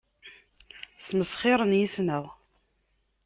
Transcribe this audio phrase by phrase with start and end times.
[1.05, 2.25] Smesxiren yes-neɣ.